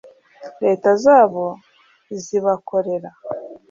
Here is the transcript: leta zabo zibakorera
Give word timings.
leta 0.63 0.89
zabo 1.03 1.45
zibakorera 2.23 3.09